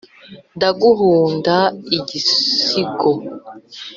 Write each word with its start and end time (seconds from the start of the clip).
Ndaguhunda 0.55 1.55
igisigo 1.97 3.11